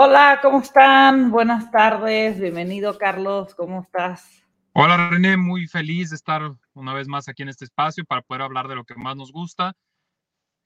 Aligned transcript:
Hola, 0.00 0.38
¿cómo 0.40 0.60
están? 0.60 1.32
Buenas 1.32 1.72
tardes, 1.72 2.38
bienvenido 2.38 2.96
Carlos, 2.96 3.52
¿cómo 3.56 3.82
estás? 3.82 4.44
Hola 4.72 5.10
René, 5.10 5.36
muy 5.36 5.66
feliz 5.66 6.10
de 6.10 6.14
estar 6.14 6.40
una 6.74 6.94
vez 6.94 7.08
más 7.08 7.28
aquí 7.28 7.42
en 7.42 7.48
este 7.48 7.64
espacio 7.64 8.04
para 8.04 8.22
poder 8.22 8.42
hablar 8.42 8.68
de 8.68 8.76
lo 8.76 8.84
que 8.84 8.94
más 8.94 9.16
nos 9.16 9.32
gusta, 9.32 9.72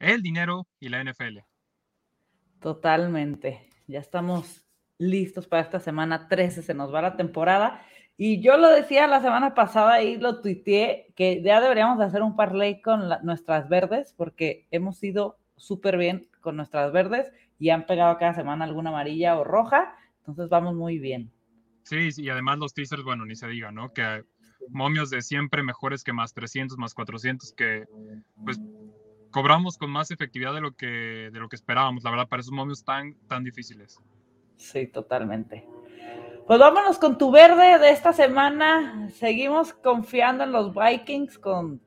el 0.01 0.21
dinero 0.21 0.67
y 0.79 0.91
la 0.91 1.03
NFL. 1.03 1.39
Totalmente, 2.61 3.71
ya 3.87 4.01
estamos 4.01 4.67
listos 4.99 5.47
para 5.47 5.63
esta 5.63 5.81
semana 5.81 6.29
13, 6.29 6.61
se 6.61 6.75
nos 6.75 6.93
va 6.93 7.01
la 7.01 7.17
temporada. 7.17 7.81
Y 8.19 8.43
yo 8.43 8.59
lo 8.59 8.69
decía 8.69 9.07
la 9.07 9.23
semana 9.23 9.55
pasada 9.55 10.03
y 10.03 10.19
lo 10.19 10.43
tuiteé, 10.43 11.11
que 11.17 11.43
ya 11.43 11.63
deberíamos 11.63 11.99
hacer 12.03 12.21
un 12.21 12.37
parlay 12.37 12.83
con 12.83 13.09
nuestras 13.23 13.71
verdes, 13.71 14.13
porque 14.15 14.69
hemos 14.71 15.03
ido 15.03 15.39
súper 15.63 15.97
bien 15.97 16.27
con 16.41 16.57
nuestras 16.57 16.93
verdes 16.93 17.33
y 17.61 17.71
han 17.71 17.87
pegado 17.87 18.19
cada 18.19 18.35
semana 18.35 18.65
alguna 18.65 18.91
amarilla 18.91 19.39
o 19.39 19.45
roja, 19.45 19.95
entonces 20.19 20.49
vamos 20.49 20.75
muy 20.75 20.99
bien. 20.99 21.31
Sí, 21.85 22.09
y 22.17 22.29
además 22.31 22.59
los 22.59 22.75
teasers, 22.75 23.05
bueno, 23.05 23.25
ni 23.25 23.37
se 23.37 23.47
diga, 23.47 23.71
¿no? 23.71 23.93
Que 23.93 24.25
momios 24.71 25.09
de 25.11 25.23
siempre 25.23 25.63
mejores 25.63 26.03
que 26.03 26.13
más 26.13 26.35
300, 26.35 26.77
más 26.79 26.95
400, 26.95 27.53
que 27.53 27.85
pues 28.45 28.61
cobramos 29.31 29.79
con 29.79 29.91
más 29.91 30.11
efectividad 30.11 30.53
de 30.53 30.61
lo 30.61 30.73
que, 30.73 31.31
de 31.33 31.39
lo 31.39 31.49
que 31.49 31.57
esperábamos, 31.57 32.03
la 32.03 32.11
verdad, 32.11 32.29
para 32.29 32.41
esos 32.41 32.53
momios 32.53 32.85
tan, 32.85 33.15
tan 33.29 33.45
difíciles. 33.45 34.01
Sí, 34.57 34.89
totalmente. 34.89 35.65
Pues 36.45 36.59
vámonos 36.59 36.99
con 36.99 37.19
tu 37.19 37.31
verde 37.31 37.79
de 37.79 37.91
esta 37.91 38.13
semana. 38.13 39.09
Seguimos 39.11 39.73
confiando 39.73 40.43
en 40.43 40.51
los 40.51 40.75
Vikings 40.75 41.39
con, 41.39 41.81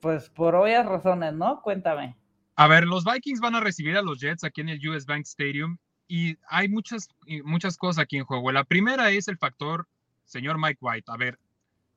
pues 0.00 0.28
por 0.28 0.54
obvias 0.54 0.84
razones, 0.84 1.32
¿no? 1.32 1.62
Cuéntame. 1.62 2.18
A 2.56 2.68
ver, 2.68 2.86
los 2.86 3.04
Vikings 3.04 3.40
van 3.40 3.56
a 3.56 3.60
recibir 3.60 3.96
a 3.96 4.02
los 4.02 4.20
Jets 4.20 4.44
aquí 4.44 4.60
en 4.60 4.68
el 4.68 4.88
US 4.88 5.06
Bank 5.06 5.22
Stadium 5.26 5.78
y 6.06 6.38
hay 6.48 6.68
muchas, 6.68 7.08
muchas 7.42 7.76
cosas 7.76 8.02
aquí 8.02 8.16
en 8.16 8.24
juego. 8.24 8.52
La 8.52 8.62
primera 8.62 9.10
es 9.10 9.26
el 9.26 9.38
factor 9.38 9.88
señor 10.24 10.58
Mike 10.58 10.78
White. 10.80 11.10
A 11.10 11.16
ver, 11.16 11.40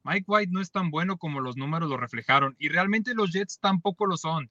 Mike 0.03 0.25
White 0.27 0.51
no 0.51 0.59
es 0.59 0.71
tan 0.71 0.89
bueno 0.89 1.17
como 1.17 1.41
los 1.41 1.57
números 1.57 1.89
lo 1.89 1.97
reflejaron 1.97 2.55
y 2.57 2.69
realmente 2.69 3.13
los 3.13 3.31
Jets 3.31 3.59
tampoco 3.59 4.07
lo 4.07 4.17
son. 4.17 4.49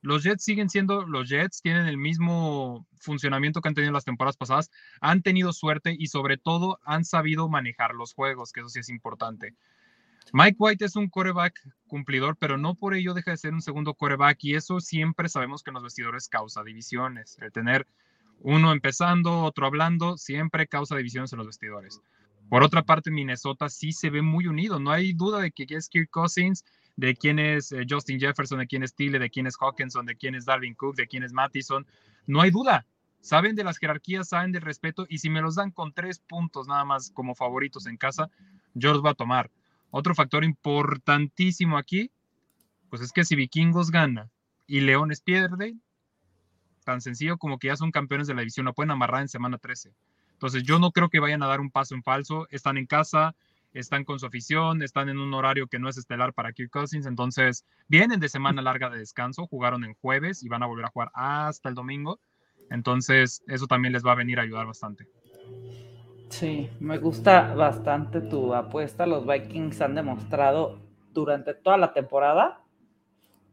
Los 0.00 0.24
Jets 0.24 0.42
siguen 0.42 0.70
siendo 0.70 1.06
los 1.06 1.28
Jets, 1.28 1.60
tienen 1.60 1.86
el 1.86 1.98
mismo 1.98 2.86
funcionamiento 2.98 3.60
que 3.60 3.68
han 3.68 3.74
tenido 3.74 3.92
las 3.92 4.04
temporadas 4.04 4.36
pasadas, 4.36 4.70
han 5.00 5.22
tenido 5.22 5.52
suerte 5.52 5.94
y 5.96 6.06
sobre 6.06 6.38
todo 6.38 6.80
han 6.84 7.04
sabido 7.04 7.48
manejar 7.48 7.94
los 7.94 8.14
juegos, 8.14 8.52
que 8.52 8.60
eso 8.60 8.68
sí 8.68 8.80
es 8.80 8.88
importante. 8.88 9.54
Mike 10.32 10.56
White 10.58 10.84
es 10.84 10.96
un 10.96 11.08
coreback 11.08 11.60
cumplidor, 11.86 12.36
pero 12.36 12.56
no 12.56 12.74
por 12.74 12.94
ello 12.94 13.14
deja 13.14 13.32
de 13.32 13.36
ser 13.36 13.52
un 13.52 13.62
segundo 13.62 13.94
coreback 13.94 14.44
y 14.44 14.54
eso 14.54 14.80
siempre 14.80 15.28
sabemos 15.28 15.62
que 15.62 15.70
en 15.70 15.74
los 15.74 15.82
vestidores 15.82 16.28
causa 16.28 16.62
divisiones. 16.62 17.36
El 17.40 17.52
tener 17.52 17.86
uno 18.40 18.72
empezando, 18.72 19.42
otro 19.42 19.66
hablando, 19.66 20.16
siempre 20.16 20.66
causa 20.66 20.96
divisiones 20.96 21.32
en 21.32 21.38
los 21.38 21.46
vestidores. 21.46 22.00
Por 22.48 22.62
otra 22.62 22.82
parte, 22.82 23.10
Minnesota 23.10 23.68
sí 23.68 23.92
se 23.92 24.10
ve 24.10 24.20
muy 24.20 24.46
unido. 24.46 24.78
No 24.78 24.90
hay 24.90 25.12
duda 25.12 25.40
de 25.40 25.52
que 25.52 25.66
es 25.68 25.88
Kirk 25.88 26.10
Cousins, 26.10 26.64
de 26.96 27.14
quién 27.14 27.38
es 27.38 27.72
eh, 27.72 27.86
Justin 27.88 28.20
Jefferson, 28.20 28.58
de 28.58 28.66
quién 28.66 28.82
es 28.82 28.94
Tille, 28.94 29.18
de 29.18 29.30
quién 29.30 29.46
es 29.46 29.56
Hawkinson, 29.58 30.06
de 30.06 30.16
quién 30.16 30.34
es 30.34 30.44
Darwin 30.44 30.74
Cook, 30.74 30.96
de 30.96 31.06
quién 31.06 31.22
es 31.22 31.32
Mattison. 31.32 31.86
No 32.26 32.40
hay 32.40 32.50
duda. 32.50 32.86
Saben 33.20 33.54
de 33.54 33.64
las 33.64 33.78
jerarquías, 33.78 34.28
saben 34.28 34.52
del 34.52 34.62
respeto 34.62 35.06
y 35.08 35.18
si 35.18 35.30
me 35.30 35.40
los 35.40 35.54
dan 35.54 35.70
con 35.70 35.92
tres 35.92 36.18
puntos 36.18 36.66
nada 36.66 36.84
más 36.84 37.10
como 37.12 37.34
favoritos 37.34 37.86
en 37.86 37.96
casa, 37.96 38.30
yo 38.74 38.92
los 38.92 39.00
voy 39.00 39.12
a 39.12 39.14
tomar. 39.14 39.50
Otro 39.92 40.14
factor 40.14 40.42
importantísimo 40.42 41.76
aquí, 41.76 42.10
pues 42.88 43.02
es 43.02 43.12
que 43.12 43.24
si 43.24 43.36
Vikingos 43.36 43.90
gana 43.90 44.30
y 44.66 44.80
Leones 44.80 45.20
pierde, 45.20 45.76
tan 46.84 47.02
sencillo 47.02 47.36
como 47.36 47.58
que 47.58 47.68
ya 47.68 47.76
son 47.76 47.90
campeones 47.90 48.26
de 48.26 48.34
la 48.34 48.40
división, 48.40 48.64
lo 48.64 48.72
pueden 48.72 48.90
amarrar 48.90 49.20
en 49.20 49.28
semana 49.28 49.58
13. 49.58 49.92
Entonces 50.32 50.62
yo 50.62 50.78
no 50.78 50.92
creo 50.92 51.10
que 51.10 51.20
vayan 51.20 51.42
a 51.42 51.46
dar 51.46 51.60
un 51.60 51.70
paso 51.70 51.94
en 51.94 52.02
falso, 52.02 52.48
están 52.50 52.78
en 52.78 52.86
casa, 52.86 53.34
están 53.74 54.04
con 54.04 54.18
su 54.18 54.24
afición, 54.24 54.82
están 54.82 55.10
en 55.10 55.18
un 55.18 55.34
horario 55.34 55.66
que 55.66 55.78
no 55.78 55.90
es 55.90 55.98
estelar 55.98 56.32
para 56.32 56.54
Kirk 56.54 56.70
Cousins, 56.70 57.04
entonces 57.04 57.66
vienen 57.86 58.18
de 58.18 58.30
semana 58.30 58.62
larga 58.62 58.88
de 58.88 58.98
descanso, 58.98 59.46
jugaron 59.46 59.84
en 59.84 59.92
jueves 59.92 60.42
y 60.42 60.48
van 60.48 60.62
a 60.62 60.66
volver 60.66 60.86
a 60.86 60.90
jugar 60.90 61.10
hasta 61.12 61.68
el 61.68 61.74
domingo, 61.74 62.18
entonces 62.70 63.42
eso 63.46 63.66
también 63.66 63.92
les 63.92 64.06
va 64.06 64.12
a 64.12 64.16
venir 64.16 64.38
a 64.38 64.42
ayudar 64.42 64.66
bastante. 64.66 65.06
Sí, 66.32 66.70
me 66.80 66.96
gusta 66.96 67.54
bastante 67.54 68.22
tu 68.22 68.54
apuesta. 68.54 69.04
Los 69.04 69.26
Vikings 69.26 69.82
han 69.82 69.94
demostrado 69.94 70.80
durante 71.12 71.52
toda 71.52 71.76
la 71.76 71.92
temporada 71.92 72.64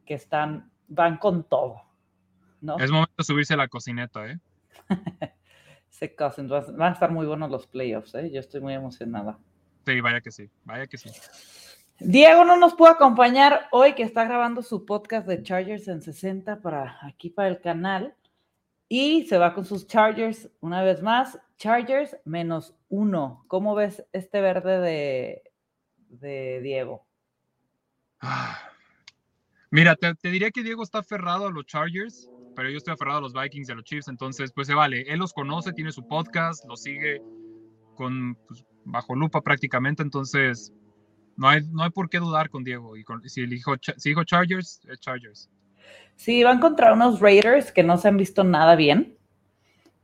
que 0.06 0.14
están, 0.14 0.72
van 0.88 1.18
con 1.18 1.44
todo. 1.44 1.82
¿no? 2.62 2.80
Es 2.80 2.90
momento 2.90 3.14
de 3.18 3.26
subirse 3.26 3.54
a 3.54 3.58
la 3.58 3.68
cocineta, 3.68 4.26
¿eh? 4.26 4.40
Se 5.90 6.16
Cousins, 6.16 6.50
van 6.50 6.82
a 6.82 6.94
estar 6.94 7.12
muy 7.12 7.26
buenos 7.28 7.52
los 7.52 7.68
playoffs, 7.68 8.16
¿eh? 8.16 8.32
Yo 8.32 8.40
estoy 8.40 8.62
muy 8.62 8.74
emocionada. 8.74 9.38
Sí, 9.86 10.00
vaya 10.00 10.22
que 10.22 10.32
sí, 10.32 10.50
vaya 10.64 10.88
que 10.88 10.98
sí. 10.98 11.10
Diego 12.00 12.46
no 12.46 12.56
nos 12.56 12.76
pudo 12.76 12.92
acompañar 12.92 13.68
hoy, 13.72 13.94
que 13.94 14.04
está 14.04 14.24
grabando 14.24 14.62
su 14.62 14.86
podcast 14.86 15.28
de 15.28 15.44
Chargers 15.44 15.90
en 15.90 16.02
60 16.02 16.62
para 16.62 16.98
aquí 17.02 17.30
para 17.30 17.50
el 17.50 17.60
canal. 17.60 18.16
Y 18.92 19.28
se 19.28 19.38
va 19.38 19.54
con 19.54 19.66
sus 19.66 19.86
Chargers 19.86 20.50
una 20.62 20.82
vez 20.82 21.04
más. 21.04 21.40
Chargers 21.58 22.18
menos 22.26 22.76
uno. 22.90 23.46
¿Cómo 23.48 23.76
ves 23.76 24.04
este 24.14 24.42
verde 24.42 25.44
de, 26.10 26.60
Diego? 26.62 27.06
Ah, 28.20 28.58
mira, 29.70 29.96
te, 29.96 30.16
diría 30.24 30.50
que 30.50 30.64
Diego 30.64 30.82
está 30.82 31.00
aferrado 31.00 31.48
a 31.48 31.52
los 31.52 31.68
Chargers, 31.68 32.30
pero 32.56 32.72
yo 32.72 32.78
estoy 32.78 32.96
aferrado 32.96 33.20
a 33.20 33.22
los 33.22 33.34
Vikings 33.34 33.70
y 33.70 33.72
a 33.72 33.76
los 33.76 33.84
Chiefs, 33.84 34.08
entonces 34.08 34.52
pues 34.52 34.66
se 34.66 34.74
vale. 34.74 35.04
Él 35.04 35.20
los 35.20 35.34
conoce, 35.34 35.72
tiene 35.72 35.92
su 35.92 36.08
podcast, 36.08 36.66
lo 36.66 36.76
sigue 36.76 37.22
con 37.94 38.36
pues, 38.48 38.66
bajo 38.86 39.14
lupa 39.14 39.42
prácticamente, 39.42 40.02
entonces 40.02 40.74
no 41.38 41.48
hay, 41.48 41.62
no 41.72 41.84
hay 41.84 41.92
por 41.92 42.10
qué 42.10 42.18
dudar 42.18 42.50
con 42.50 42.64
Diego. 42.64 42.98
Y 42.98 43.06
si, 43.26 43.42
elijo, 43.42 43.76
si 43.98 44.10
dijo 44.10 44.24
Chargers, 44.24 44.82
es 44.90 45.00
Chargers. 45.00 45.50
Sí, 46.16 46.44
van 46.44 46.60
contra 46.60 46.94
unos 46.94 47.20
Raiders 47.20 47.72
que 47.72 47.84
no 47.84 47.98
se 47.98 48.08
han 48.08 48.18
visto 48.18 48.44
nada 48.44 48.76
bien. 48.76 49.18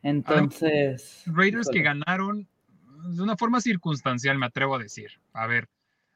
Entonces. 0.01 1.23
Raiders 1.25 1.67
que 1.69 1.81
ganaron 1.81 2.47
de 3.09 3.21
una 3.21 3.37
forma 3.37 3.61
circunstancial, 3.61 4.37
me 4.37 4.45
atrevo 4.45 4.75
a 4.75 4.79
decir. 4.79 5.11
A 5.33 5.47
ver, 5.47 5.67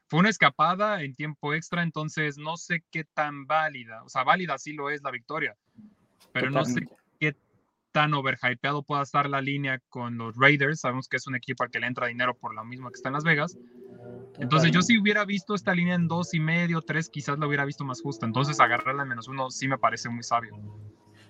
fue 0.08 0.20
una 0.20 0.28
escapada 0.28 1.02
en 1.02 1.14
tiempo 1.14 1.54
extra, 1.54 1.82
entonces 1.82 2.36
no 2.36 2.56
sé 2.56 2.82
qué 2.90 3.04
tan 3.04 3.46
válida, 3.46 4.02
o 4.02 4.08
sea, 4.08 4.24
válida 4.24 4.58
sí 4.58 4.72
lo 4.72 4.90
es 4.90 5.02
la 5.02 5.12
victoria, 5.12 5.56
pero 6.32 6.50
no 6.50 6.64
sé 6.64 6.88
qué 7.20 7.36
tan 7.92 8.12
overhypeado 8.14 8.82
pueda 8.82 9.02
estar 9.02 9.30
la 9.30 9.40
línea 9.40 9.80
con 9.88 10.18
los 10.18 10.36
Raiders. 10.36 10.80
Sabemos 10.80 11.08
que 11.08 11.16
es 11.16 11.26
un 11.26 11.36
equipo 11.36 11.62
al 11.62 11.70
que 11.70 11.78
le 11.78 11.86
entra 11.86 12.08
dinero 12.08 12.36
por 12.36 12.54
lo 12.54 12.64
mismo 12.64 12.90
que 12.90 12.96
está 12.96 13.08
en 13.08 13.14
Las 13.14 13.24
Vegas. 13.24 13.56
Entonces 14.38 14.72
yo 14.72 14.80
si 14.80 14.98
hubiera 14.98 15.24
visto 15.24 15.54
esta 15.54 15.74
línea 15.74 15.94
en 15.94 16.08
dos 16.08 16.32
y 16.32 16.40
medio, 16.40 16.80
tres, 16.80 17.10
quizás 17.10 17.38
la 17.38 17.46
hubiera 17.46 17.64
visto 17.64 17.84
más 17.84 18.00
justa. 18.00 18.24
Entonces 18.24 18.58
agarrarla 18.58 19.02
en 19.02 19.08
menos 19.08 19.28
uno 19.28 19.50
sí 19.50 19.68
me 19.68 19.76
parece 19.76 20.08
muy 20.08 20.22
sabio. 20.22 20.58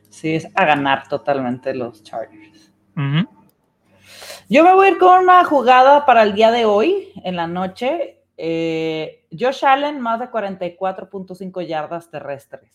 Sí, 0.09 0.35
es 0.35 0.49
a 0.55 0.65
ganar 0.65 1.09
totalmente 1.09 1.75
los 1.75 2.03
Chargers. 2.03 2.73
Yo 4.49 4.65
me 4.65 4.75
voy 4.75 4.87
a 4.87 4.91
ir 4.91 4.99
con 4.99 5.23
una 5.23 5.45
jugada 5.45 6.05
para 6.05 6.23
el 6.23 6.35
día 6.35 6.51
de 6.51 6.65
hoy, 6.65 7.13
en 7.25 7.37
la 7.37 7.47
noche. 7.47 8.23
Eh, 8.37 9.27
Josh 9.31 9.65
Allen, 9.65 10.01
más 10.01 10.21
de 10.21 10.31
44.5 10.31 11.67
yardas 11.67 12.11
terrestres. 12.11 12.73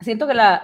Siento 0.00 0.26
que 0.26 0.34
la, 0.34 0.62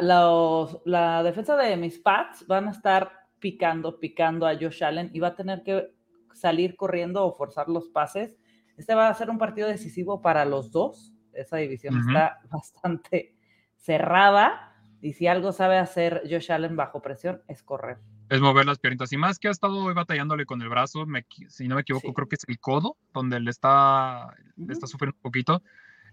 la 0.85 1.23
defensa 1.23 1.57
de 1.57 1.77
mis 1.77 1.99
Pats 1.99 2.47
van 2.47 2.69
a 2.69 2.71
estar 2.73 3.27
picando, 3.39 3.99
picando 3.99 4.47
a 4.47 4.55
Josh 4.55 4.83
Allen 4.85 5.11
y 5.13 5.21
va 5.21 5.29
a 5.29 5.37
tener 5.37 5.63
que 5.63 5.98
salir 6.35 6.77
corriendo 6.77 7.25
o 7.25 7.33
forzar 7.33 7.69
los 7.69 7.89
pases. 7.89 8.37
Este 8.77 8.95
va 8.95 9.09
a 9.09 9.15
ser 9.15 9.31
un 9.31 9.39
partido 9.39 9.69
decisivo 9.69 10.23
para 10.23 10.45
los 10.45 10.71
dos. 10.71 11.13
Esa 11.33 11.57
división 11.57 11.99
está 11.99 12.39
bastante 12.51 13.35
cerrada. 13.77 14.77
Y 15.01 15.13
si 15.13 15.27
algo 15.27 15.53
sabe 15.53 15.79
hacer 15.79 16.23
Josh 16.29 16.51
Allen 16.51 16.77
bajo 16.77 17.01
presión, 17.01 17.43
es 17.47 17.63
correr. 17.63 17.99
Es 18.29 18.41
mover 18.41 18.67
las 18.67 18.79
piernitas. 18.79 19.13
Y 19.13 19.17
más 19.17 19.39
que 19.39 19.49
ha 19.49 19.51
estado 19.51 19.79
hoy 19.79 19.95
batallándole 19.95 20.45
con 20.45 20.61
el 20.61 20.69
brazo, 20.69 21.07
si 21.49 21.69
no 21.69 21.77
me 21.77 21.83
equivoco, 21.83 22.13
creo 22.13 22.29
que 22.29 22.35
es 22.35 22.45
el 22.47 22.59
codo, 22.59 22.97
donde 23.15 23.41
le 23.41 23.51
está, 23.51 24.35
le 24.57 24.73
está 24.73 24.87
sufriendo 24.87 25.17
un 25.17 25.23
poquito. 25.23 25.63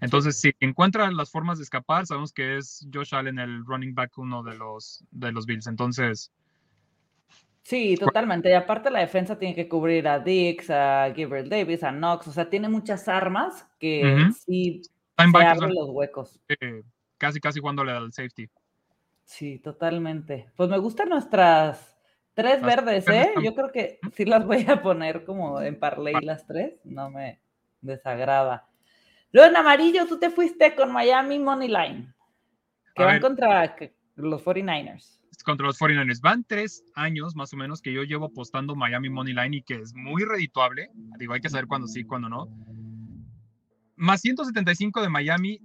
Entonces, 0.01 0.39
si 0.39 0.53
encuentra 0.59 1.09
las 1.11 1.31
formas 1.31 1.57
de 1.57 1.63
escapar, 1.63 2.05
sabemos 2.05 2.31
que 2.31 2.57
es 2.57 2.87
Josh 2.93 3.15
Allen 3.15 3.39
el 3.39 3.65
running 3.65 3.95
back 3.95 4.17
uno 4.17 4.43
de 4.43 4.55
los, 4.55 5.03
de 5.11 5.31
los 5.31 5.45
Bills. 5.45 5.67
Entonces, 5.67 6.31
Sí, 7.65 7.97
totalmente. 7.97 8.51
Y 8.51 8.53
aparte 8.53 8.91
la 8.91 8.99
defensa 8.99 9.39
tiene 9.39 9.55
que 9.55 9.67
cubrir 9.67 10.07
a 10.07 10.19
Dix, 10.19 10.69
a 10.69 11.09
Gabriel 11.09 11.49
Davis, 11.49 11.83
a 11.83 11.91
Knox. 11.91 12.27
O 12.27 12.31
sea, 12.31 12.47
tiene 12.47 12.69
muchas 12.69 13.07
armas 13.07 13.67
que 13.79 14.29
sí 14.45 14.83
se 14.83 15.43
abren 15.43 15.73
los 15.73 15.89
huecos. 15.89 16.39
casi, 17.17 17.39
casi 17.39 17.59
le 17.59 17.91
da 17.91 17.97
el 17.97 18.13
safety. 18.13 18.47
Sí, 19.23 19.57
totalmente. 19.57 20.51
Pues 20.55 20.69
me 20.69 20.77
gustan 20.77 21.09
nuestras 21.09 21.97
tres 22.35 22.61
verdes, 22.61 23.07
¿eh? 23.07 23.33
Yo 23.43 23.55
creo 23.55 23.71
que 23.71 23.99
sí 24.13 24.25
las 24.25 24.45
voy 24.45 24.63
a 24.69 24.83
poner 24.83 25.25
como 25.25 25.59
en 25.59 25.79
parlay 25.79 26.13
las 26.21 26.45
tres. 26.45 26.79
No 26.83 27.09
me 27.09 27.41
desagrada. 27.81 28.67
Luego 29.31 29.49
en 29.49 29.57
amarillo 29.57 30.05
tú 30.05 30.19
te 30.19 30.29
fuiste 30.29 30.75
con 30.75 30.91
Miami 30.91 31.39
Money 31.39 31.69
Line, 31.69 32.13
que 32.93 33.03
van 33.03 33.19
contra 33.19 33.75
los 34.17 34.45
49ers. 34.45 35.14
Contra 35.43 35.67
los 35.67 35.79
49ers. 35.79 36.21
Van 36.21 36.43
tres 36.43 36.83
años 36.95 37.35
más 37.35 37.53
o 37.53 37.57
menos 37.57 37.81
que 37.81 37.93
yo 37.93 38.03
llevo 38.03 38.25
apostando 38.25 38.75
Miami 38.75 39.09
Money 39.09 39.33
Line 39.33 39.57
y 39.57 39.61
que 39.61 39.75
es 39.75 39.93
muy 39.93 40.23
redituable. 40.23 40.89
Digo, 41.17 41.33
hay 41.33 41.41
que 41.41 41.49
saber 41.49 41.67
cuándo 41.67 41.87
sí, 41.87 42.03
cuándo 42.03 42.29
no. 42.29 42.47
Más 43.95 44.21
175 44.21 45.01
de 45.01 45.09
Miami. 45.09 45.61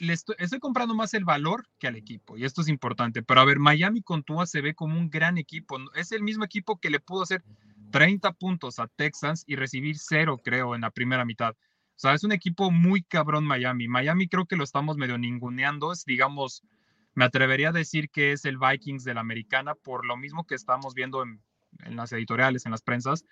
Le 0.00 0.12
estoy, 0.12 0.36
estoy, 0.38 0.60
comprando 0.60 0.94
más 0.94 1.12
el 1.14 1.24
valor 1.24 1.66
que 1.80 1.88
al 1.88 1.96
equipo, 1.96 2.36
y 2.36 2.44
esto 2.44 2.60
es 2.60 2.68
importante. 2.68 3.24
Pero 3.24 3.40
a 3.40 3.44
ver, 3.44 3.58
Miami 3.58 4.00
con 4.00 4.22
Tua 4.22 4.46
se 4.46 4.60
ve 4.60 4.72
como 4.74 4.96
un 4.96 5.10
gran 5.10 5.38
equipo. 5.38 5.76
Es 5.96 6.12
el 6.12 6.22
mismo 6.22 6.44
equipo 6.44 6.78
que 6.78 6.88
le 6.88 7.00
pudo 7.00 7.22
hacer 7.22 7.42
30 7.90 8.32
puntos 8.34 8.78
a 8.78 8.86
Texans 8.86 9.42
y 9.46 9.56
recibir 9.56 9.98
cero, 9.98 10.40
creo, 10.42 10.76
en 10.76 10.82
la 10.82 10.90
primera 10.90 11.24
mitad. 11.24 11.50
O 11.50 12.00
sea, 12.00 12.14
es 12.14 12.22
un 12.22 12.30
equipo 12.30 12.70
muy 12.70 13.02
cabrón 13.02 13.44
Miami. 13.44 13.88
Miami 13.88 14.28
creo 14.28 14.46
que 14.46 14.54
lo 14.54 14.62
estamos 14.62 14.96
medio 14.96 15.18
ninguneando. 15.18 15.90
Es, 15.90 16.04
digamos, 16.04 16.62
me 17.18 17.24
atrevería 17.24 17.70
a 17.70 17.72
decir 17.72 18.10
que 18.10 18.30
es 18.30 18.44
el 18.44 18.58
Vikings 18.58 19.02
de 19.02 19.12
la 19.12 19.22
americana 19.22 19.74
por 19.74 20.06
lo 20.06 20.16
mismo 20.16 20.46
que 20.46 20.54
estamos 20.54 20.94
viendo 20.94 21.24
en, 21.24 21.42
las 21.96 22.12
editoriales, 22.12 22.64
en 22.64 22.70
las 22.70 22.82
prensas, 22.82 23.24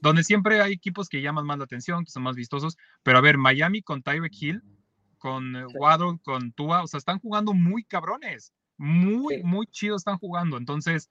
donde 0.00 0.24
siempre 0.24 0.60
hay 0.60 0.72
equipos 0.72 1.08
que 1.08 1.22
llaman 1.22 1.46
más 1.46 1.56
la 1.56 1.64
atención, 1.64 2.04
que 2.04 2.10
son 2.10 2.24
más 2.24 2.34
vistosos. 2.34 2.76
Pero 3.04 3.18
a 3.18 3.20
ver, 3.20 3.38
Miami 3.38 3.80
con 3.80 4.02
Tyreek 4.02 4.32
Hill, 4.42 4.62
con 5.18 5.54
eh, 5.54 5.66
Waddle, 5.72 6.18
con 6.24 6.50
Tua, 6.50 6.82
o 6.82 6.88
sea, 6.88 6.98
están 6.98 7.20
jugando 7.20 7.54
muy 7.54 7.84
cabrones. 7.84 8.52
Muy, 8.76 9.40
muy 9.44 9.66
chido 9.68 9.94
están 9.94 10.18
jugando. 10.18 10.56
Entonces, 10.56 11.08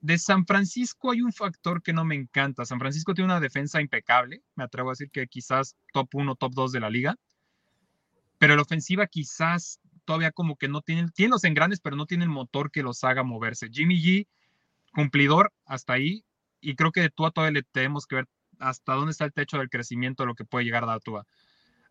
de 0.00 0.18
San 0.18 0.46
Francisco 0.46 1.10
hay 1.10 1.22
un 1.22 1.32
factor 1.32 1.82
que 1.82 1.92
no 1.92 2.04
me 2.04 2.14
encanta. 2.14 2.64
San 2.64 2.78
Francisco 2.78 3.12
tiene 3.12 3.32
una 3.32 3.40
defensa 3.40 3.80
impecable, 3.80 4.44
me 4.54 4.62
atrevo 4.62 4.90
a 4.90 4.92
decir 4.92 5.10
que 5.10 5.26
quizás 5.26 5.74
top 5.92 6.10
1, 6.12 6.36
top 6.36 6.54
2 6.54 6.70
de 6.70 6.80
la 6.80 6.90
liga, 6.90 7.16
pero 8.38 8.54
la 8.54 8.62
ofensiva 8.62 9.08
quizás 9.08 9.80
todavía 10.08 10.32
como 10.32 10.56
que 10.56 10.68
no 10.68 10.80
tiene, 10.80 11.06
tiene 11.14 11.32
los 11.32 11.44
engranes, 11.44 11.80
pero 11.80 11.94
no 11.94 12.06
tiene 12.06 12.24
el 12.24 12.30
motor 12.30 12.70
que 12.70 12.82
los 12.82 13.04
haga 13.04 13.24
moverse. 13.24 13.68
Jimmy 13.70 14.02
G, 14.02 14.26
cumplidor 14.94 15.52
hasta 15.66 15.92
ahí, 15.92 16.24
y 16.62 16.76
creo 16.76 16.92
que 16.92 17.02
de 17.02 17.10
Tua 17.10 17.30
todavía 17.30 17.60
le 17.60 17.62
tenemos 17.62 18.06
que 18.06 18.16
ver 18.16 18.26
hasta 18.58 18.94
dónde 18.94 19.10
está 19.10 19.26
el 19.26 19.34
techo 19.34 19.58
del 19.58 19.68
crecimiento 19.68 20.22
de 20.22 20.28
lo 20.28 20.34
que 20.34 20.46
puede 20.46 20.64
llegar 20.64 20.82
a 20.84 20.86
dar 20.86 21.00
Tua. 21.00 21.26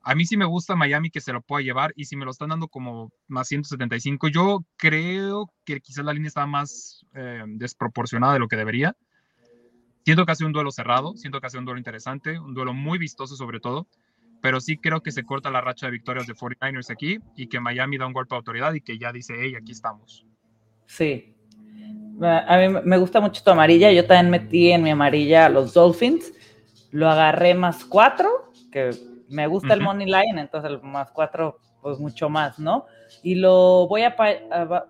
A 0.01 0.15
mí 0.15 0.25
sí 0.25 0.35
me 0.35 0.45
gusta 0.45 0.75
Miami 0.75 1.11
que 1.11 1.21
se 1.21 1.31
lo 1.31 1.43
pueda 1.43 1.61
llevar 1.61 1.93
y 1.95 2.05
si 2.05 2.15
me 2.15 2.25
lo 2.25 2.31
están 2.31 2.49
dando 2.49 2.67
como 2.69 3.11
más 3.27 3.49
175, 3.49 4.29
yo 4.29 4.65
creo 4.77 5.53
que 5.63 5.79
quizás 5.79 6.03
la 6.03 6.13
línea 6.13 6.29
está 6.29 6.47
más 6.47 7.05
eh, 7.13 7.43
desproporcionada 7.45 8.33
de 8.33 8.39
lo 8.39 8.47
que 8.47 8.55
debería. 8.55 8.97
Siento 10.05 10.25
que 10.25 10.31
hace 10.31 10.43
un 10.43 10.53
duelo 10.53 10.71
cerrado, 10.71 11.15
siento 11.17 11.39
que 11.39 11.45
hace 11.45 11.59
un 11.59 11.65
duelo 11.65 11.77
interesante, 11.77 12.39
un 12.39 12.55
duelo 12.55 12.73
muy 12.73 12.97
vistoso 12.97 13.35
sobre 13.35 13.59
todo, 13.59 13.87
pero 14.41 14.59
sí 14.59 14.77
creo 14.77 15.01
que 15.01 15.11
se 15.11 15.23
corta 15.23 15.49
la 15.49 15.61
racha 15.61 15.87
de 15.87 15.91
victorias 15.91 16.27
de 16.27 16.33
49ers 16.33 16.91
aquí 16.91 17.19
y 17.35 17.47
que 17.47 17.59
Miami 17.59 17.97
da 17.97 18.07
un 18.07 18.13
golpe 18.13 18.35
de 18.35 18.37
autoridad 18.37 18.73
y 18.73 18.81
que 18.81 18.97
ya 18.97 19.11
dice, 19.11 19.33
hey, 19.37 19.55
aquí 19.55 19.71
estamos. 19.71 20.25
Sí. 20.85 21.33
A 22.21 22.57
mí 22.57 22.69
me 22.83 22.97
gusta 22.97 23.19
mucho 23.21 23.43
tu 23.43 23.51
amarilla, 23.51 23.91
yo 23.91 24.05
también 24.05 24.31
metí 24.31 24.71
en 24.71 24.81
mi 24.81 24.89
amarilla 24.89 25.45
a 25.45 25.49
los 25.49 25.73
Dolphins, 25.73 26.33
lo 26.91 27.09
agarré 27.09 27.53
más 27.53 27.85
cuatro, 27.85 28.51
que 28.71 28.89
me 29.29 29.45
gusta 29.45 29.73
el 29.73 29.81
money 29.81 30.07
line, 30.07 30.39
entonces 30.39 30.71
el 30.71 30.81
más 30.81 31.11
cuatro, 31.11 31.59
pues 31.81 31.99
mucho 31.99 32.27
más, 32.27 32.57
¿no? 32.57 32.85
Y 33.21 33.35
lo 33.35 33.87
voy 33.87 34.01
a, 34.01 34.15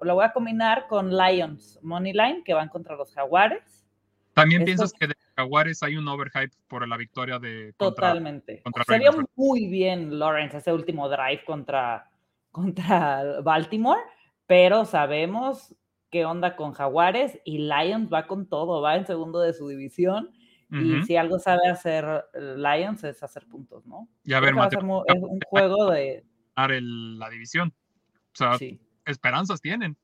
lo 0.01 0.15
voy 0.15 0.25
a 0.25 0.31
combinar 0.31 0.87
con 0.87 1.15
Lions 1.15 1.79
money 1.81 2.13
line, 2.13 2.43
que 2.45 2.53
van 2.53 2.69
contra 2.69 2.95
los 2.95 3.13
Jaguares. 3.13 3.85
¿También 4.33 4.63
piensas 4.63 4.93
que 4.93 5.07
Jaguares 5.37 5.83
hay 5.83 5.95
un 5.97 6.07
overhype 6.07 6.55
por 6.67 6.87
la 6.87 6.97
victoria 6.97 7.37
de... 7.37 7.73
Totalmente. 7.77 8.63
Se 8.87 8.97
vio 8.97 9.11
muy 9.35 9.67
bien 9.67 10.17
Lawrence 10.17 10.57
ese 10.57 10.73
último 10.73 11.07
drive 11.09 11.43
contra, 11.45 12.09
contra 12.51 13.41
Baltimore, 13.41 14.01
pero 14.47 14.83
sabemos 14.85 15.75
qué 16.09 16.25
onda 16.25 16.55
con 16.55 16.73
Jaguares 16.73 17.39
y 17.45 17.59
Lions 17.59 18.11
va 18.11 18.25
con 18.25 18.49
todo, 18.49 18.81
va 18.81 18.95
en 18.95 19.05
segundo 19.05 19.39
de 19.39 19.53
su 19.53 19.67
división 19.67 20.31
y 20.69 21.03
si 21.03 21.15
algo 21.15 21.39
sabe 21.39 21.69
hacer 21.69 22.25
Lions 22.33 23.03
es 23.03 23.21
hacer 23.23 23.45
puntos, 23.45 23.85
¿no? 23.85 24.09
Y 24.25 24.33
a 24.33 24.39
ver, 24.39 24.55
es 24.57 24.83
un 24.83 25.39
juego 25.49 25.91
de... 25.91 26.25
la 26.55 27.29
división. 27.29 27.73
O 28.33 28.35
sea, 28.35 28.57
esperanzas 29.05 29.61
tienen. 29.61 29.95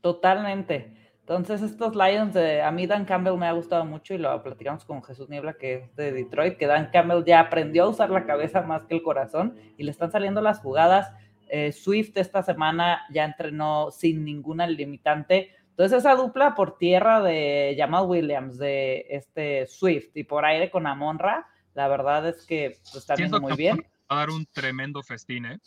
Totalmente. 0.00 0.95
Entonces, 1.26 1.60
estos 1.62 1.96
Lions, 1.96 2.34
de, 2.34 2.62
a 2.62 2.70
mí 2.70 2.86
Dan 2.86 3.04
Campbell 3.04 3.36
me 3.36 3.46
ha 3.46 3.52
gustado 3.52 3.84
mucho 3.84 4.14
y 4.14 4.18
lo 4.18 4.42
platicamos 4.42 4.84
con 4.84 5.02
Jesús 5.02 5.28
Niebla, 5.28 5.54
que 5.54 5.74
es 5.74 5.96
de 5.96 6.12
Detroit, 6.12 6.56
que 6.56 6.66
Dan 6.66 6.90
Campbell 6.92 7.24
ya 7.24 7.40
aprendió 7.40 7.84
a 7.84 7.88
usar 7.88 8.10
la 8.10 8.26
cabeza 8.26 8.62
más 8.62 8.84
que 8.84 8.94
el 8.94 9.02
corazón 9.02 9.56
y 9.76 9.82
le 9.82 9.90
están 9.90 10.12
saliendo 10.12 10.40
las 10.40 10.60
jugadas. 10.60 11.12
Eh, 11.48 11.72
Swift 11.72 12.16
esta 12.16 12.42
semana 12.42 13.02
ya 13.12 13.24
entrenó 13.24 13.90
sin 13.90 14.24
ninguna 14.24 14.66
limitante 14.66 15.50
entonces 15.76 15.98
esa 15.98 16.14
dupla 16.14 16.54
por 16.54 16.78
tierra 16.78 17.20
de 17.20 17.76
Jamal 17.76 18.06
Williams, 18.06 18.56
de 18.56 19.04
este 19.10 19.66
Swift 19.66 20.08
y 20.14 20.24
por 20.24 20.46
aire 20.46 20.70
con 20.70 20.86
Amonra, 20.86 21.46
la 21.74 21.86
verdad 21.86 22.26
es 22.26 22.46
que 22.46 22.78
pues, 22.82 22.96
está 22.96 23.14
viendo 23.14 23.38
muy 23.42 23.54
bien. 23.56 23.84
Va 24.10 24.16
a 24.16 24.18
dar 24.20 24.30
un 24.30 24.46
tremendo 24.46 25.02
festín, 25.02 25.44
¿eh? 25.44 25.58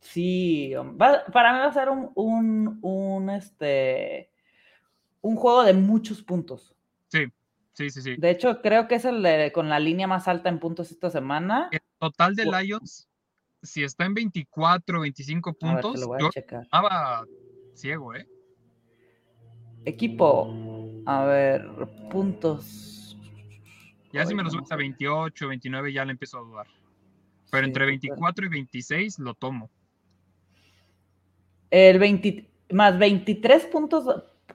Sí, 0.00 0.72
para 0.98 1.52
mí 1.52 1.58
va 1.58 1.66
a 1.66 1.72
ser 1.74 1.90
un, 1.90 2.10
un, 2.14 2.78
un, 2.80 3.28
este, 3.28 4.30
un 5.24 5.36
juego 5.36 5.64
de 5.64 5.72
muchos 5.72 6.22
puntos. 6.22 6.74
Sí, 7.08 7.24
sí, 7.72 7.88
sí, 7.88 8.02
sí. 8.02 8.16
De 8.16 8.30
hecho, 8.30 8.60
creo 8.60 8.86
que 8.86 8.96
es 8.96 9.06
el 9.06 9.22
de, 9.22 9.52
con 9.52 9.70
la 9.70 9.80
línea 9.80 10.06
más 10.06 10.28
alta 10.28 10.50
en 10.50 10.58
puntos 10.58 10.90
esta 10.90 11.10
semana. 11.10 11.68
El 11.72 11.80
total 11.98 12.36
de 12.36 12.44
Lions, 12.44 13.08
si 13.62 13.82
está 13.82 14.04
en 14.04 14.12
24, 14.12 15.00
25 15.00 15.54
puntos, 15.54 16.06
yo 16.20 16.30
estaba 16.34 17.24
ciego, 17.72 18.14
¿eh? 18.14 18.28
Equipo, 19.86 20.54
a 21.06 21.24
ver, 21.24 21.70
puntos. 22.10 23.16
Ya 24.12 24.26
si 24.26 24.34
me 24.34 24.42
lo 24.42 24.50
subes 24.50 24.70
a 24.70 24.76
28, 24.76 25.48
29 25.48 25.92
ya 25.92 26.04
le 26.04 26.12
empiezo 26.12 26.36
a 26.36 26.42
dudar. 26.42 26.66
Pero 27.50 27.66
entre 27.66 27.86
24 27.86 28.44
y 28.44 28.48
26 28.50 29.18
lo 29.20 29.32
tomo. 29.32 29.70
El 31.70 31.98
20, 31.98 32.46
más 32.72 32.98
23 32.98 33.64
puntos, 33.66 34.06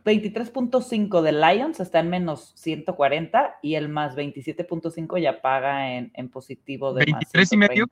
23.5 0.03 1.21
de 1.21 1.31
Lions 1.31 1.79
está 1.79 1.99
en 1.99 2.09
menos 2.09 2.53
140 2.55 3.59
y 3.61 3.75
el 3.75 3.89
más 3.89 4.15
27.5 4.15 5.21
ya 5.21 5.41
paga 5.41 5.95
en, 5.95 6.29
positivo 6.29 6.93
de 6.93 7.05
23 7.05 7.53
y 7.53 7.57
medio. 7.57 7.85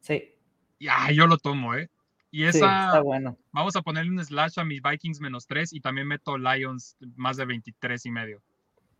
Sí. 0.00 0.34
Ya, 0.80 1.10
yo 1.12 1.26
lo 1.26 1.38
tomo, 1.38 1.74
¿eh? 1.74 1.90
Y 2.30 2.44
esa, 2.44 3.00
bueno. 3.00 3.38
vamos 3.52 3.74
a 3.76 3.82
ponerle 3.82 4.10
un 4.10 4.22
slash 4.22 4.58
a 4.58 4.64
mis 4.64 4.82
Vikings 4.82 5.20
menos 5.20 5.46
3 5.46 5.72
y 5.72 5.80
también 5.80 6.06
meto 6.06 6.36
Lions 6.36 6.96
más 7.16 7.36
de 7.38 7.46
23 7.46 8.04
y 8.06 8.10
medio. 8.10 8.42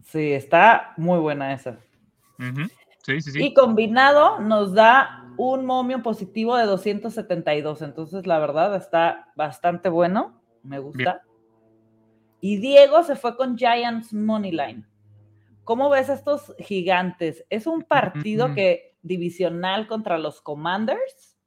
Sí, 0.05 0.33
está 0.33 0.95
muy 0.97 1.19
buena 1.19 1.53
esa. 1.53 1.79
Sí, 3.03 3.21
sí, 3.21 3.33
sí. 3.33 3.43
Y 3.43 3.55
combinado 3.55 4.41
nos 4.41 4.73
da 4.73 5.29
un 5.37 5.67
momio 5.67 6.03
positivo 6.03 6.57
de 6.57 6.65
272. 6.65 7.83
Entonces, 7.83 8.27
la 8.27 8.39
verdad, 8.39 8.75
está 8.77 9.31
bastante 9.37 9.89
bueno. 9.89 10.41
Me 10.63 10.79
gusta. 10.79 11.23
Y 12.41 12.59
Diego 12.59 13.03
se 13.03 13.17
fue 13.17 13.37
con 13.37 13.57
Giants 13.57 14.13
Moneyline. 14.13 14.87
¿Cómo 15.65 15.91
ves 15.91 16.09
estos 16.09 16.55
gigantes? 16.59 17.45
Es 17.51 17.67
un 17.67 17.83
partido 17.83 18.55
que 18.55 18.97
divisional 19.03 19.87
contra 19.87 20.19
los 20.19 20.41
Commanders 20.41 21.39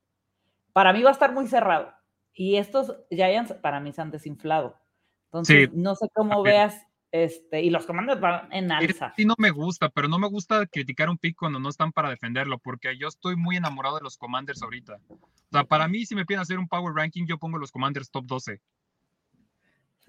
para 0.74 0.94
mí 0.94 1.02
va 1.02 1.10
a 1.10 1.14
estar 1.14 1.34
muy 1.34 1.48
cerrado. 1.48 1.92
Y 2.34 2.56
estos 2.56 2.96
Giants 3.10 3.54
para 3.54 3.80
mí 3.80 3.92
se 3.92 4.02
han 4.02 4.12
desinflado. 4.12 4.78
Entonces, 5.26 5.70
no 5.74 5.96
sé 5.96 6.08
cómo 6.14 6.44
veas, 6.44 6.86
este, 7.12 7.62
y 7.62 7.70
los 7.70 7.86
comandos 7.86 8.20
van 8.20 8.52
en 8.52 8.72
alza. 8.72 9.14
Sí, 9.16 9.26
no 9.26 9.36
me 9.38 9.50
gusta, 9.50 9.90
pero 9.90 10.08
no 10.08 10.20
me 10.20 10.28
gusta 10.28 10.66
criticar 10.66 11.10
un 11.10 11.18
pick 11.18 11.38
cuando 11.38 11.60
no 11.60 11.70
están 11.70 11.92
para 11.92 12.10
defenderlo, 12.10 12.58
porque 12.60 12.98
yo 12.98 13.08
estoy 13.08 13.36
muy 13.36 13.58
enamorado 13.58 13.98
de 13.98 14.04
los 14.04 14.18
Commanders 14.18 14.62
ahorita. 14.62 15.00
O 15.10 15.18
sea, 15.52 15.64
para 15.64 15.88
mí, 15.88 16.06
si 16.06 16.16
me 16.16 16.26
piden 16.26 16.42
hacer 16.42 16.60
un 16.60 16.68
power 16.68 16.94
ranking, 16.94 17.26
yo 17.26 17.38
pongo 17.38 17.58
los 17.58 17.72
Commanders 17.72 18.12
top 18.12 18.26
12. 18.26 18.62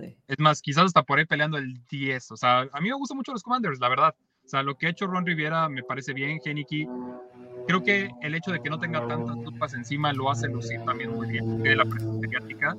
Sí. 0.02 0.16
Es 0.26 0.38
más, 0.38 0.61
quizás 0.61 0.87
hasta 0.87 1.02
por 1.04 1.18
ahí 1.18 1.26
peleando 1.26 1.59
el 1.59 1.80
10. 1.88 2.32
O 2.32 2.37
sea, 2.37 2.61
a 2.73 2.80
mí 2.80 2.88
me 2.88 2.94
gustan 2.94 3.16
mucho 3.16 3.32
los 3.32 3.42
Commanders, 3.42 3.78
la 3.78 3.88
verdad. 3.88 4.14
O 4.44 4.49
sea, 4.49 4.62
lo 4.62 4.76
que 4.76 4.87
ha 4.87 4.90
hecho 4.90 5.06
Ron 5.06 5.25
Riviera 5.25 5.68
me 5.68 5.82
parece 5.82 6.12
bien. 6.12 6.40
Geniki 6.40 6.87
creo 7.66 7.82
que 7.82 8.11
el 8.23 8.35
hecho 8.35 8.50
de 8.50 8.61
que 8.61 8.71
no 8.71 8.78
tenga 8.78 9.06
tantas 9.06 9.37
lupas 9.37 9.75
encima 9.75 10.12
lo 10.12 10.30
hace 10.30 10.49
lucir 10.49 10.80
también 10.85 11.14
muy 11.14 11.28
bien. 11.28 11.62
De 11.62 11.76
la 11.76 11.85
mediática. 11.85 12.76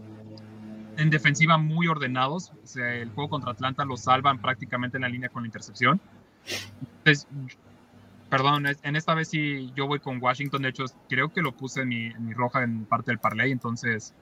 En 0.98 1.10
defensiva 1.10 1.58
muy 1.58 1.88
ordenados. 1.88 2.52
el 2.76 3.10
juego 3.12 3.30
contra 3.30 3.52
Atlanta 3.52 3.86
lo 3.86 3.98
salvan 3.98 4.40
prácticamente 4.40 4.98
en 4.98 5.02
la 5.02 5.10
línea 5.10 5.30
con 5.30 5.44
la 5.44 5.48
intercepción. 5.48 6.02
Entonces, 6.98 7.28
perdón, 8.30 8.66
en 8.82 8.96
esta 8.96 9.14
vez 9.14 9.30
sí 9.30 9.72
yo 9.76 9.88
voy 9.88 10.00
con 10.00 10.22
Washington. 10.22 10.62
De 10.62 10.70
hecho, 10.70 10.86
creo 11.08 11.32
que 11.32 11.42
lo 11.42 11.54
puse 11.54 11.82
en 11.82 11.90
mi, 11.90 12.34
roja 12.34 12.64
en 12.64 12.86
parte 12.86 13.12
del 13.12 13.20
parlay. 13.20 13.52
Entonces. 13.52 14.14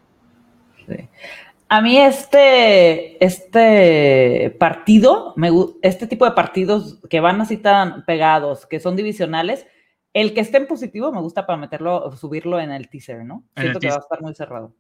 A 1.74 1.80
mí 1.80 1.98
este, 1.98 3.24
este 3.24 4.54
partido, 4.60 5.34
me, 5.38 5.52
este 5.82 6.06
tipo 6.06 6.26
de 6.26 6.32
partidos 6.32 7.00
que 7.10 7.22
van 7.22 7.40
así 7.40 7.56
tan 7.56 8.04
pegados, 8.04 8.66
que 8.66 8.82
son 8.82 8.98
divisionales, 8.98 9.66
el 10.12 10.34
que 10.34 10.42
esté 10.42 10.58
en 10.58 10.68
positivo 10.68 11.14
me 11.14 11.22
gusta 11.22 11.48
para 11.48 11.58
meterlo, 11.58 12.12
subirlo 12.18 12.60
en 12.60 12.72
el 12.72 12.90
teaser, 12.90 13.24
¿no? 13.24 13.46
Siento 13.56 13.80
que 13.80 13.88
va 13.88 13.96
a 13.96 14.00
estar 14.00 14.22
muy 14.22 14.36
cerrado. 14.36 14.76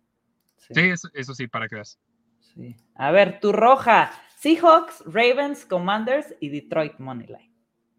Sí, 0.58 0.82
eso, 1.14 1.34
sí, 1.34 1.48
para 1.48 1.70
que 1.70 1.76
veas. 1.76 1.98
Sí. 2.42 2.76
A 2.96 3.12
ver, 3.12 3.40
tu 3.40 3.54
roja. 3.54 4.12
Seahawks, 4.36 5.02
Ravens, 5.06 5.66
Commanders 5.66 6.36
y 6.42 6.50
Detroit 6.50 7.00
Moneyline. 7.00 7.56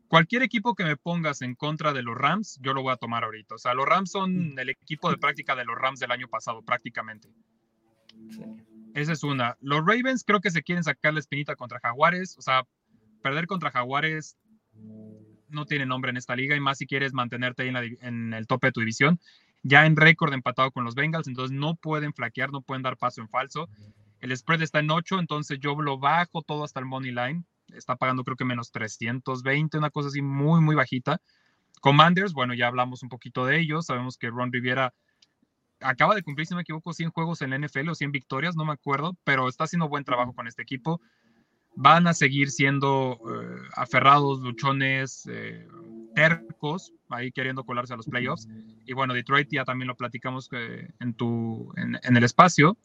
Cualquier 0.07 0.43
equipo 0.43 0.75
que 0.75 0.85
me 0.85 0.99
pongas 0.99 1.41
en 1.41 1.55
contra 1.55 1.95
de 1.95 2.03
los 2.03 2.15
Rams, 2.15 2.59
yo 2.61 2.75
lo 2.75 2.83
voy 2.83 2.93
a 2.93 2.97
tomar 2.97 3.25
ahorita. 3.25 3.55
O 3.55 3.59
sea, 3.59 3.73
los 3.73 3.87
Rams 3.87 4.11
son 4.11 4.53
el 4.59 4.69
equipo 4.69 5.11
de 5.11 5.17
práctica 5.17 5.57
de 5.57 5.65
los 5.65 5.79
Rams 5.79 5.99
del 5.99 6.11
año 6.11 6.29
pasado, 6.29 6.61
prácticamente. 6.61 7.31
Esa 8.95 9.13
es 9.13 9.23
una. 9.23 9.57
Los 9.61 9.81
Ravens 9.81 10.25
creo 10.25 10.41
que 10.41 10.51
se 10.51 10.63
quieren 10.63 10.85
sacar 10.85 11.15
la 11.15 11.21
espinita 11.21 11.57
contra 11.57 11.81
Jaguares. 11.81 12.37
O 12.39 12.43
sea, 12.43 12.67
perder 13.23 13.47
contra 13.47 13.71
Jaguares 13.71 14.37
no 15.49 15.67
tiene 15.67 15.87
nombre 15.87 16.11
en 16.11 16.17
esta 16.17 16.37
liga 16.37 16.57
y 16.57 16.61
más 16.61 16.79
si 16.79 16.87
quieres 16.87 17.13
mantenerte 17.13 17.63
ahí 17.63 17.69
en, 17.69 17.77
en 18.01 18.35
el 18.35 18.47
tope 18.47 18.69
de 18.69 18.73
tu 18.73 18.81
división. 18.81 19.21
Ya 19.63 19.87
en 19.87 19.97
récord 19.97 20.33
empatado 20.33 20.73
con 20.73 20.85
los 20.85 20.95
Bengals, 20.95 21.29
entonces 21.29 21.57
no 21.57 21.77
pueden 21.77 22.13
flaquear, 22.13 22.51
no 22.51 22.63
pueden 22.63 22.83
dar 22.83 22.97
paso 22.97 23.21
en 23.21 23.29
falso. 23.29 23.69
El 24.21 24.37
spread 24.37 24.63
está 24.63 24.81
en 24.81 24.91
8, 24.91 25.19
entonces 25.19 25.59
yo 25.61 25.75
lo 25.81 25.99
bajo 25.99 26.43
todo 26.43 26.65
hasta 26.65 26.81
el 26.81 26.87
money 26.87 27.13
line. 27.13 27.45
Está 27.75 27.97
pagando 27.97 28.25
creo 28.25 28.37
que 28.37 28.45
menos 28.45 28.71
320, 28.73 29.79
una 29.79 29.91
cosa 29.91 30.09
así 30.09 30.21
muy, 30.23 30.61
muy 30.61 30.75
bajita. 30.75 31.21
Commanders, 31.81 32.33
bueno, 32.33 32.55
ya 32.55 32.69
hablamos 32.69 33.03
un 33.03 33.09
poquito 33.09 33.47
de 33.47 33.59
ellos. 33.59 33.87
Sabemos 33.87 34.17
que 34.19 34.31
Ron 34.31 34.53
Riviera 34.53 34.95
acaba 35.83 36.15
de 36.15 36.23
cumplir, 36.23 36.47
si 36.47 36.53
no 36.53 36.57
me 36.57 36.62
equivoco, 36.62 36.93
100 36.93 37.11
juegos 37.11 37.43
en 37.43 37.51
la 37.51 37.59
NFL 37.59 37.89
o 37.91 37.95
100 37.95 38.12
victorias, 38.12 38.57
no 38.57 38.65
me 38.65 38.73
acuerdo, 38.73 39.17
pero 39.25 39.49
está 39.49 39.65
haciendo 39.65 39.89
buen 39.89 40.05
trabajo 40.05 40.33
con 40.33 40.47
este 40.47 40.62
equipo. 40.62 41.01
Van 41.75 42.07
a 42.07 42.15
seguir 42.15 42.51
siendo 42.51 43.19
eh, 43.31 43.69
aferrados, 43.75 44.41
luchones, 44.41 45.27
eh, 45.31 45.67
tercos, 46.15 46.93
ahí 47.09 47.33
queriendo 47.33 47.65
colarse 47.65 47.95
a 47.95 47.97
los 47.97 48.07
playoffs. 48.07 48.47
Y 48.85 48.93
bueno, 48.93 49.15
Detroit 49.15 49.49
ya 49.51 49.65
también 49.65 49.89
lo 49.89 49.97
platicamos 49.97 50.49
eh, 50.53 50.91
en, 51.01 51.15
tu, 51.15 51.73
en 51.77 52.17
el 52.17 52.25
espacio. 52.25 52.77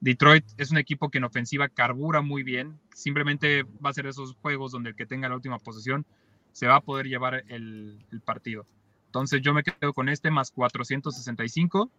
Detroit 0.00 0.44
es 0.56 0.70
un 0.70 0.78
equipo 0.78 1.10
que 1.10 1.18
en 1.18 1.24
ofensiva 1.24 1.68
carbura 1.68 2.22
muy 2.22 2.42
bien. 2.42 2.78
Simplemente 2.94 3.64
va 3.84 3.90
a 3.90 3.92
ser 3.92 4.06
esos 4.06 4.34
juegos 4.40 4.72
donde 4.72 4.90
el 4.90 4.96
que 4.96 5.06
tenga 5.06 5.28
la 5.28 5.34
última 5.34 5.58
posición 5.58 6.06
se 6.52 6.66
va 6.66 6.76
a 6.76 6.80
poder 6.80 7.06
llevar 7.06 7.44
el, 7.48 7.98
partido. 8.24 8.66
Entonces 9.06 9.42
yo 9.42 9.52
me 9.52 9.62
quedo 9.62 9.92
con 9.92 10.08
este 10.08 10.30
más 10.30 10.50
465. 10.50 11.90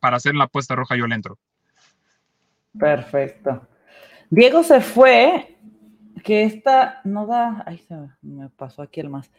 Para 0.00 0.16
hacer 0.16 0.34
la 0.34 0.44
apuesta 0.44 0.74
roja 0.74 0.96
yo 0.96 1.06
le 1.06 1.14
entro. 1.14 1.38
Perfecto. 2.78 3.68
Diego 4.30 4.62
se 4.62 4.80
fue, 4.80 5.58
que 6.24 6.44
esta 6.44 7.00
no 7.04 7.26
da, 7.26 7.62
ay, 7.66 7.78
se 7.78 7.94
me 8.22 8.48
pasó 8.48 8.82
aquí 8.82 9.00
el 9.00 9.10
más. 9.10 9.30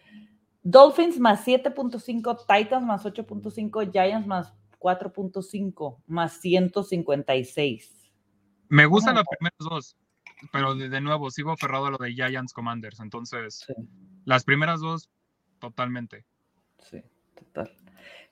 Dolphins 0.62 1.20
más 1.20 1.46
7.5, 1.46 2.46
Titans 2.48 2.86
más 2.86 3.04
8.5, 3.06 3.92
Giants 3.92 4.28
más 4.28 4.54
4.5 4.80 5.98
más 6.08 6.34
156. 6.34 8.12
Me 8.70 8.86
gustan 8.86 9.16
las 9.16 9.26
primeras 9.28 9.58
dos, 9.60 9.98
pero 10.52 10.76
de, 10.76 11.02
nuevo 11.02 11.30
sigo 11.32 11.52
aferrado 11.52 11.88
a 11.88 11.92
lo 11.92 11.98
de 11.98 12.14
Giants 12.14 12.54
Commanders, 12.54 13.00
entonces 13.00 13.66
las 14.26 14.44
primeras 14.44 14.80
dos 14.80 15.10
totalmente. 15.60 16.26
Sí, 16.80 17.04
total. 17.44 17.72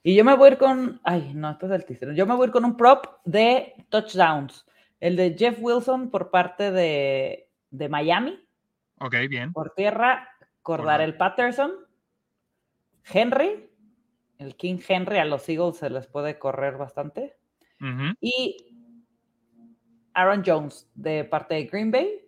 Y 0.04 0.16
yo 0.16 0.26
me 0.26 0.36
voy 0.36 0.50
a 0.50 0.52
ir 0.54 0.58
con, 0.58 1.00
ay, 1.04 1.32
no, 1.36 1.52
esto 1.52 1.68
es 1.68 1.72
el 1.74 1.86
teaser. 1.86 2.14
Yo 2.14 2.26
me 2.26 2.36
voy 2.36 2.46
a 2.46 2.48
ir 2.48 2.52
con 2.52 2.66
un 2.66 2.76
prop 2.76 3.06
de 3.24 3.74
touchdowns. 3.90 4.66
El 5.00 5.16
de 5.16 5.36
Jeff 5.38 5.58
Wilson 5.60 6.10
por 6.10 6.32
parte 6.32 6.72
de, 6.72 7.48
Miami. 7.90 8.40
Ok, 9.00 9.16
bien. 9.30 9.54
Por 9.54 9.74
tierra, 9.76 10.28
el 11.00 11.18
Patterson. 11.18 11.72
Henry 13.04 13.72
el 14.42 14.56
King 14.56 14.80
Henry 14.88 15.20
a 15.20 15.26
los 15.26 15.48
Eagles 15.48 15.78
se 15.78 15.90
les 15.90 16.08
puede 16.08 16.40
correr 16.40 16.76
bastante. 16.76 17.36
Y 18.20 18.76
Aaron 20.14 20.44
Jones 20.46 20.90
de 20.96 21.24
parte 21.26 21.56
de 21.56 21.66
Green 21.66 21.92
Bay. 21.92 22.22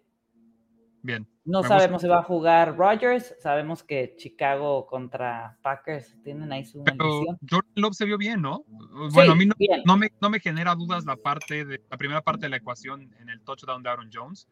Bien. 1.03 1.27
No 1.43 1.63
sabemos 1.63 2.01
si 2.01 2.07
va 2.07 2.19
a 2.19 2.23
jugar 2.23 2.77
Rodgers. 2.77 3.35
Sabemos 3.39 3.83
que 3.83 4.15
Chicago 4.15 4.85
contra 4.85 5.57
Packers 5.61 6.15
tienen 6.23 6.51
ahí 6.53 6.63
su 6.63 6.81
Pero 6.81 7.25
Jordan 7.47 7.73
Love 7.75 7.93
se 7.93 8.05
vio 8.05 8.17
bien, 8.17 8.41
¿no? 8.41 8.63
Bueno, 9.11 9.33
a 9.33 9.35
mí 9.35 9.45
no, 9.45 9.97
me, 9.97 10.09
no, 10.21 10.29
me, 10.29 10.39
genera 10.39 10.73
dudas 10.75 11.03
la 11.05 11.17
parte 11.17 11.65
de 11.65 11.81
la 11.91 11.97
primera 11.97 12.21
parte 12.21 12.45
de 12.45 12.49
la 12.49 12.57
ecuación 12.57 13.13
en 13.19 13.27
el 13.27 13.41
touchdown 13.41 13.83
de 13.83 13.89
Aaron 13.89 14.09
Jones. 14.13 14.47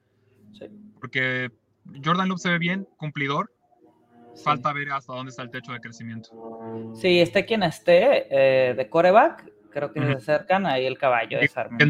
Sí. 0.52 0.66
Porque 1.00 1.50
Jordan 2.04 2.28
Love 2.28 2.42
se 2.42 2.50
ve 2.50 2.60
bien, 2.60 2.86
cumplidor. 2.98 3.54
Falta 4.44 4.74
ver 4.74 4.92
hasta 4.92 5.14
dónde 5.14 5.30
está 5.30 5.44
el 5.44 5.52
techo 5.52 5.72
de 5.72 5.80
crecimiento. 5.80 6.30
Sí, 6.96 7.20
esté 7.20 7.46
quien 7.46 7.64
esté 7.64 8.28
eh, 8.30 8.74
de 8.74 8.90
coreback, 8.90 9.50
creo 9.70 9.94
que 9.94 10.02
se 10.02 10.12
acercan 10.12 10.66
ahí 10.66 10.86
el 10.86 10.98
caballo 10.98 11.40
de 11.40 11.50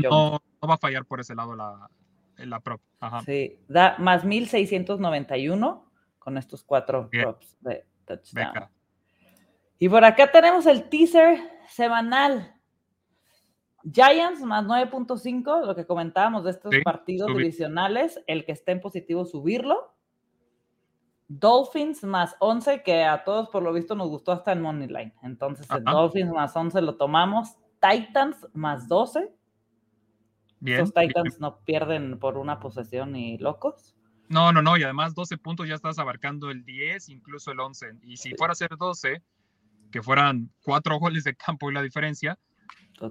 no, 0.10 0.40
no, 0.62 0.68
va 0.68 0.76
a 0.76 0.78
fallar 0.78 1.06
por 1.06 1.20
ese 1.20 1.36
lado 1.36 1.56
la, 1.56 1.88
la 2.46 2.60
prop. 2.60 2.82
Sí, 3.26 3.60
da 3.68 3.96
más 4.00 4.24
1691 4.24 5.92
con 6.20 6.38
estos 6.38 6.64
cuatro 6.64 7.10
props 7.10 7.58
de 7.62 7.86
touchdown. 8.06 8.70
Y 9.80 9.90
por 9.90 10.06
acá 10.06 10.32
tenemos 10.32 10.66
el 10.68 10.90
teaser 10.90 11.40
semanal. 11.68 12.56
Giants 13.84 14.42
más 14.42 14.66
9.5, 14.66 15.66
lo 15.66 15.76
que 15.76 15.88
comentábamos 15.88 16.44
de 16.44 16.52
estos 16.52 16.72
partidos 16.84 17.36
divisionales, 17.36 18.22
el 18.28 18.46
que 18.46 18.52
esté 18.52 18.74
en 18.74 18.82
positivo 18.82 19.26
subirlo. 19.26 19.96
Dolphins 21.28 22.04
más 22.04 22.36
11, 22.40 22.84
que 22.84 23.04
a 23.04 23.24
todos 23.24 23.50
por 23.50 23.64
lo 23.64 23.74
visto 23.74 23.96
nos 23.96 24.10
gustó 24.10 24.34
hasta 24.34 24.52
en 24.52 24.62
Moneyline. 24.62 25.14
Entonces, 25.24 25.68
el 25.72 25.84
Dolphins 25.84 26.32
más 26.32 26.56
11 26.56 26.82
lo 26.82 26.98
tomamos. 26.98 27.58
Titans 27.80 28.48
más 28.54 28.88
12. 28.88 29.34
Bien, 30.62 30.80
Los 30.80 30.94
Titans 30.94 31.40
no 31.40 31.60
pierden 31.60 32.18
por 32.20 32.38
una 32.38 32.60
posesión 32.60 33.12
ni 33.12 33.38
locos. 33.38 33.96
No, 34.30 34.54
no, 34.54 34.62
no. 34.62 34.78
Y 34.78 34.84
además, 34.84 35.14
12 35.14 35.38
puntos 35.38 35.68
ya 35.68 35.76
estás 35.76 36.00
abarcando 36.00 36.50
el 36.52 36.64
10, 36.64 37.10
incluso 37.10 37.52
el 37.52 37.60
11. 37.60 37.96
Y 38.04 38.16
si 38.16 38.34
fuera 38.36 38.54
a 38.54 38.56
ser 38.56 38.78
12, 38.78 39.22
que 39.92 40.02
fueran 40.02 40.50
cuatro 40.64 40.98
goles 41.00 41.26
de 41.26 41.36
campo 41.36 41.70
y 41.70 41.74
la 41.74 41.82
diferencia, 41.82 42.40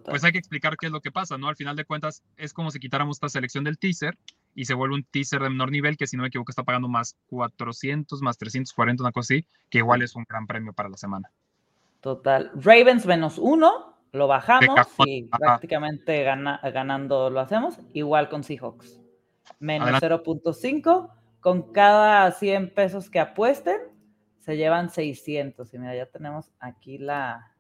pues 0.05 0.25
hay 0.25 0.33
que 0.33 0.39
explicar 0.39 0.77
qué 0.77 0.87
es 0.87 0.93
lo 0.93 1.01
que 1.01 1.11
pasa, 1.11 1.37
¿no? 1.37 1.49
Al 1.49 1.57
final 1.57 1.77
de 1.77 1.85
cuentas, 1.85 2.23
es 2.37 2.53
como 2.53 2.71
si 2.71 2.79
quitáramos 2.79 3.17
esta 3.17 3.29
selección 3.29 3.65
del 3.65 3.79
teaser 3.79 4.17
y 4.55 4.65
se 4.65 4.75
vuelve 4.75 4.95
un 4.95 5.05
teaser 5.05 5.43
de 5.43 5.51
menor 5.51 5.71
nivel 5.71 5.97
que 5.97 6.07
si 6.07 6.17
no 6.17 6.23
me 6.23 6.29
equivoco 6.29 6.53
está 6.53 6.63
pagando 6.63 6.89
más 6.89 7.17
400, 7.27 8.23
más 8.23 8.39
340, 8.39 9.03
una 9.03 9.13
cosa 9.13 9.35
así, 9.35 9.47
que 9.69 9.79
igual 9.79 10.03
es 10.03 10.15
un 10.15 10.25
gran 10.29 10.47
premio 10.47 10.73
para 10.73 10.89
la 10.89 10.97
semana. 10.97 11.31
Total. 12.01 12.51
Ravens 12.55 13.05
menos 13.05 13.37
uno, 13.39 14.00
lo 14.13 14.27
bajamos 14.27 14.77
y 15.07 15.25
prácticamente 15.25 16.25
ganando 16.25 17.31
lo 17.31 17.41
hacemos. 17.41 17.79
Igual 17.93 18.29
con 18.29 18.43
Seahawks. 18.43 19.01
Menos 19.59 19.89
0.5. 19.91 21.11
Con 21.41 21.73
cada 21.73 22.31
100 22.33 22.75
pesos 22.75 23.09
que 23.09 23.19
apuesten, 23.19 23.81
se 24.41 24.57
llevan 24.57 24.91
600. 24.91 25.73
Y 25.73 25.79
mira, 25.79 25.95
ya 25.95 26.07
tenemos 26.07 26.51
aquí 26.61 26.99
la... 26.99 27.55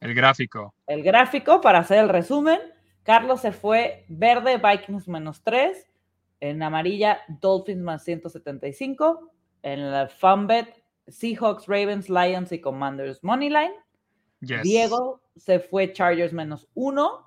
El 0.00 0.14
gráfico. 0.14 0.74
El 0.86 1.02
gráfico 1.02 1.60
para 1.60 1.80
hacer 1.80 1.98
el 1.98 2.08
resumen. 2.08 2.58
Carlos 3.02 3.40
se 3.40 3.52
fue 3.52 4.04
verde, 4.08 4.58
Vikings 4.58 5.08
menos 5.08 5.42
3, 5.42 5.88
en 6.40 6.62
amarilla, 6.62 7.20
Dolphins 7.28 7.82
más 7.82 8.04
175. 8.04 9.30
En 9.62 9.80
el 9.80 10.08
Funbet, 10.08 10.82
Seahawks, 11.06 11.66
Ravens, 11.66 12.08
Lions 12.10 12.52
y 12.52 12.60
Commanders 12.60 13.22
Moneyline. 13.24 13.72
Diego 14.40 15.20
se 15.38 15.60
fue 15.60 15.92
Chargers 15.92 16.32
menos 16.32 16.68
1. 16.74 17.26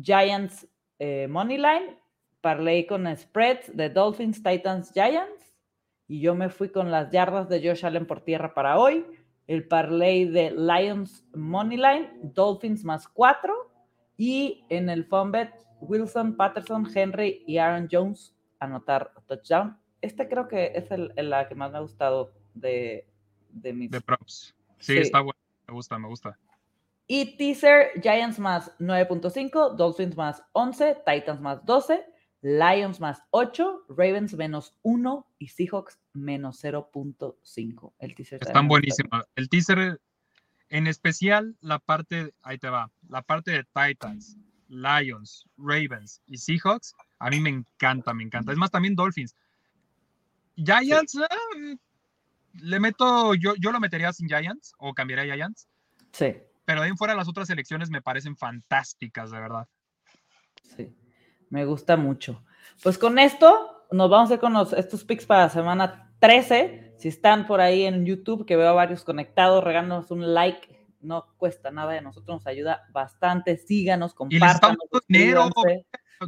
Giants 0.00 0.68
eh, 0.98 1.26
Moneyline. 1.28 1.98
Parley 2.40 2.86
con 2.86 3.06
spreads 3.16 3.74
de 3.74 3.88
Dolphins, 3.88 4.42
Titans, 4.42 4.92
Giants. 4.92 5.56
Y 6.06 6.20
yo 6.20 6.34
me 6.34 6.50
fui 6.50 6.68
con 6.68 6.90
las 6.90 7.10
yardas 7.10 7.48
de 7.48 7.66
Josh 7.66 7.86
Allen 7.86 8.06
por 8.06 8.20
tierra 8.20 8.52
para 8.52 8.78
hoy. 8.78 9.06
El 9.46 9.66
parlay 9.66 10.26
de 10.26 10.50
Lions 10.50 11.24
Moneyline, 11.34 12.10
Dolphins 12.22 12.84
más 12.84 13.08
4. 13.08 13.52
Y 14.18 14.66
en 14.68 14.90
el 14.90 15.06
Funbet, 15.06 15.54
Wilson, 15.80 16.36
Patterson, 16.36 16.86
Henry 16.94 17.42
y 17.46 17.56
Aaron 17.56 17.88
Jones 17.90 18.34
anotar 18.58 19.12
touchdown. 19.26 19.78
Este 20.02 20.28
creo 20.28 20.46
que 20.46 20.72
es 20.74 20.90
el, 20.90 21.12
la 21.16 21.48
que 21.48 21.54
más 21.54 21.72
me 21.72 21.78
ha 21.78 21.80
gustado 21.80 22.32
de, 22.52 23.08
de 23.48 23.72
mis. 23.72 23.90
De 23.90 24.00
props. 24.02 24.54
Sí, 24.78 24.98
está 24.98 25.20
bueno. 25.20 25.38
Me 25.66 25.72
gusta, 25.72 25.98
me 25.98 26.08
gusta. 26.08 26.38
Y 27.06 27.36
teaser, 27.36 28.00
Giants 28.00 28.38
más 28.38 28.70
9.5, 28.78 29.76
Dolphins 29.76 30.16
más 30.16 30.42
11, 30.52 31.02
Titans 31.06 31.40
más 31.40 31.64
12, 31.64 32.02
Lions 32.40 32.98
más 33.00 33.22
8, 33.30 33.86
Ravens 33.88 34.34
menos 34.34 34.74
1 34.82 35.26
y 35.38 35.48
Seahawks 35.48 35.98
menos 36.14 36.62
0.5. 36.64 37.92
El 37.98 38.14
teaser. 38.14 38.40
Están 38.42 38.68
buenísimos. 38.68 39.24
El 39.34 39.48
teaser, 39.48 40.00
en 40.70 40.86
especial 40.86 41.56
la 41.60 41.78
parte, 41.78 42.32
ahí 42.42 42.58
te 42.58 42.70
va, 42.70 42.90
la 43.08 43.22
parte 43.22 43.50
de 43.50 43.64
Titans, 43.64 44.38
Lions, 44.68 45.46
Ravens 45.58 46.22
y 46.26 46.38
Seahawks, 46.38 46.94
a 47.18 47.30
mí 47.30 47.38
me 47.40 47.50
encanta, 47.50 48.14
me 48.14 48.22
encanta. 48.22 48.52
Es 48.52 48.58
más, 48.58 48.70
también 48.70 48.94
Dolphins. 48.94 49.36
Giants, 50.56 51.16
eh, 51.16 51.76
le 52.54 52.80
meto, 52.80 53.34
yo, 53.34 53.54
yo 53.56 53.72
lo 53.72 53.80
metería 53.80 54.12
sin 54.12 54.28
Giants 54.28 54.74
o 54.78 54.94
cambiaría 54.94 55.32
a 55.32 55.36
Giants. 55.36 55.68
Sí. 56.12 56.34
Pero 56.64 56.80
de 56.80 56.88
ahí 56.88 56.92
fuera 56.96 57.14
las 57.14 57.28
otras 57.28 57.50
elecciones 57.50 57.90
me 57.90 58.02
parecen 58.02 58.36
fantásticas, 58.36 59.30
de 59.30 59.40
verdad. 59.40 59.68
Sí. 60.76 60.96
Me 61.50 61.64
gusta 61.64 61.96
mucho. 61.96 62.42
Pues 62.82 62.98
con 62.98 63.18
esto 63.18 63.86
nos 63.90 64.10
vamos 64.10 64.30
a 64.30 64.34
ir 64.34 64.40
con 64.40 64.56
estos 64.76 65.04
picks 65.04 65.26
para 65.26 65.44
la 65.44 65.50
semana 65.50 66.12
13. 66.18 66.94
Si 66.98 67.08
están 67.08 67.46
por 67.46 67.60
ahí 67.60 67.84
en 67.84 68.04
YouTube, 68.06 68.46
que 68.46 68.56
veo 68.56 68.68
a 68.68 68.72
varios 68.72 69.04
conectados, 69.04 69.62
regálanos 69.62 70.10
un 70.10 70.34
like. 70.34 70.68
No 71.00 71.26
cuesta 71.36 71.70
nada, 71.70 71.92
de 71.92 72.00
nosotros 72.00 72.38
nos 72.38 72.46
ayuda 72.46 72.86
bastante. 72.90 73.56
Síganos, 73.56 74.14
compartan. 74.14 74.76
dinero, 75.06 75.50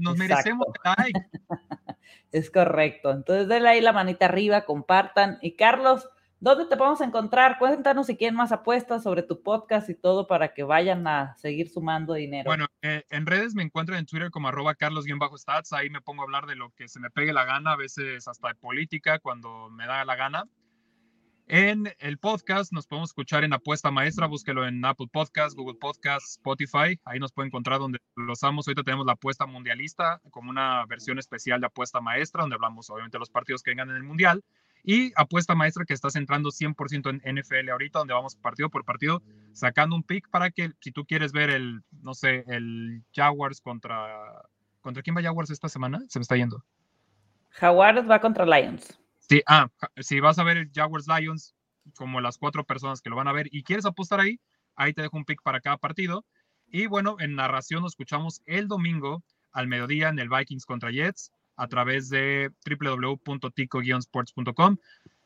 nos 0.00 0.16
merecemos 0.16 0.66
like. 0.84 1.20
es 2.32 2.50
correcto. 2.50 3.10
Entonces 3.10 3.48
denle 3.48 3.70
ahí 3.70 3.80
la 3.80 3.92
manita 3.92 4.26
arriba, 4.26 4.64
compartan. 4.64 5.38
Y 5.40 5.56
Carlos, 5.56 6.08
¿Dónde 6.38 6.66
te 6.66 6.76
podemos 6.76 7.00
encontrar? 7.00 7.58
Cuéntanos 7.58 8.06
si 8.06 8.16
quieren 8.16 8.36
más 8.36 8.52
apuestas 8.52 9.02
sobre 9.02 9.22
tu 9.22 9.42
podcast 9.42 9.88
y 9.88 9.94
todo 9.94 10.26
para 10.26 10.52
que 10.52 10.64
vayan 10.64 11.06
a 11.06 11.34
seguir 11.38 11.70
sumando 11.70 12.12
dinero. 12.12 12.50
Bueno, 12.50 12.66
eh, 12.82 13.04
en 13.08 13.24
redes 13.24 13.54
me 13.54 13.62
encuentro 13.62 13.96
en 13.96 14.04
Twitter 14.04 14.30
como 14.30 14.48
arroba 14.48 14.74
carlos-stats. 14.74 15.72
Ahí 15.72 15.88
me 15.88 16.02
pongo 16.02 16.22
a 16.22 16.24
hablar 16.24 16.44
de 16.46 16.54
lo 16.54 16.70
que 16.74 16.88
se 16.88 17.00
me 17.00 17.10
pegue 17.10 17.32
la 17.32 17.46
gana, 17.46 17.72
a 17.72 17.76
veces 17.76 18.28
hasta 18.28 18.48
de 18.48 18.54
política 18.54 19.18
cuando 19.18 19.70
me 19.70 19.86
da 19.86 20.04
la 20.04 20.14
gana. 20.14 20.44
En 21.48 21.88
el 22.00 22.18
podcast 22.18 22.72
nos 22.72 22.88
podemos 22.88 23.10
escuchar 23.10 23.44
en 23.44 23.52
Apuesta 23.52 23.92
Maestra, 23.92 24.26
búsquelo 24.26 24.66
en 24.66 24.84
Apple 24.84 25.06
Podcast, 25.10 25.56
Google 25.56 25.78
Podcast, 25.80 26.26
Spotify, 26.26 26.98
ahí 27.04 27.20
nos 27.20 27.30
puede 27.32 27.46
encontrar 27.46 27.78
donde 27.78 28.00
los 28.16 28.42
amos. 28.42 28.66
Ahorita 28.66 28.82
tenemos 28.82 29.06
la 29.06 29.12
apuesta 29.12 29.46
mundialista 29.46 30.20
como 30.32 30.50
una 30.50 30.84
versión 30.86 31.20
especial 31.20 31.60
de 31.60 31.68
Apuesta 31.68 32.00
Maestra, 32.00 32.42
donde 32.42 32.56
hablamos 32.56 32.90
obviamente 32.90 33.14
de 33.14 33.20
los 33.20 33.30
partidos 33.30 33.62
que 33.62 33.70
vengan 33.70 33.90
en 33.90 33.96
el 33.96 34.02
Mundial. 34.02 34.42
Y 34.88 35.12
apuesta 35.16 35.56
maestra 35.56 35.84
que 35.84 35.94
está 35.94 36.10
centrando 36.10 36.50
100% 36.50 37.10
en 37.10 37.36
NFL 37.36 37.70
ahorita, 37.70 37.98
donde 37.98 38.14
vamos 38.14 38.36
partido 38.36 38.70
por 38.70 38.84
partido, 38.84 39.20
sacando 39.52 39.96
un 39.96 40.04
pick 40.04 40.30
para 40.30 40.50
que 40.50 40.70
si 40.80 40.92
tú 40.92 41.04
quieres 41.04 41.32
ver 41.32 41.50
el, 41.50 41.82
no 42.02 42.14
sé, 42.14 42.44
el 42.46 43.02
Jaguars 43.12 43.60
contra... 43.60 44.42
¿Contra 44.80 45.02
quién 45.02 45.16
va 45.16 45.22
Jaguars 45.22 45.50
esta 45.50 45.68
semana? 45.68 46.00
Se 46.08 46.20
me 46.20 46.22
está 46.22 46.36
yendo. 46.36 46.62
Jaguars 47.50 48.08
va 48.08 48.20
contra 48.20 48.46
Lions. 48.46 48.96
Sí, 49.18 49.42
ah, 49.48 49.68
si 49.96 50.20
vas 50.20 50.38
a 50.38 50.44
ver 50.44 50.56
el 50.56 50.70
Jaguars 50.72 51.08
Lions, 51.08 51.56
como 51.96 52.20
las 52.20 52.38
cuatro 52.38 52.62
personas 52.62 53.00
que 53.00 53.10
lo 53.10 53.16
van 53.16 53.26
a 53.26 53.32
ver 53.32 53.48
y 53.50 53.64
quieres 53.64 53.86
apostar 53.86 54.20
ahí, 54.20 54.38
ahí 54.76 54.92
te 54.92 55.02
dejo 55.02 55.16
un 55.16 55.24
pick 55.24 55.42
para 55.42 55.60
cada 55.60 55.78
partido. 55.78 56.24
Y 56.68 56.86
bueno, 56.86 57.16
en 57.18 57.34
narración 57.34 57.82
nos 57.82 57.92
escuchamos 57.92 58.40
el 58.46 58.68
domingo 58.68 59.24
al 59.50 59.66
mediodía 59.66 60.10
en 60.10 60.20
el 60.20 60.28
Vikings 60.28 60.64
contra 60.64 60.92
Jets 60.92 61.32
a 61.56 61.68
través 61.68 62.10
de 62.10 62.50
www.tico-sports.com. 62.64 64.76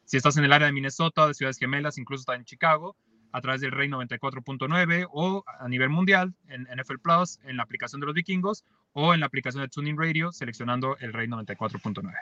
Si 0.04 0.16
estás 0.16 0.36
en 0.36 0.44
el 0.44 0.52
área 0.52 0.66
de 0.66 0.72
Minnesota, 0.72 1.26
de 1.26 1.34
Ciudades 1.34 1.58
Gemelas, 1.58 1.98
incluso 1.98 2.22
está 2.22 2.34
en 2.34 2.44
Chicago, 2.44 2.96
a 3.32 3.40
través 3.40 3.60
del 3.60 3.72
Rey 3.72 3.88
94.9 3.88 5.08
o 5.12 5.44
a 5.46 5.68
nivel 5.68 5.88
mundial 5.88 6.34
en 6.48 6.62
NFL 6.62 6.98
Plus, 7.02 7.38
en 7.44 7.56
la 7.56 7.62
aplicación 7.62 8.00
de 8.00 8.06
los 8.06 8.14
vikingos 8.14 8.64
o 8.92 9.14
en 9.14 9.20
la 9.20 9.26
aplicación 9.26 9.62
de 9.62 9.68
Tuning 9.68 9.96
Radio, 9.96 10.32
seleccionando 10.32 10.96
el 10.98 11.12
Rey 11.12 11.28
94.9. 11.28 12.12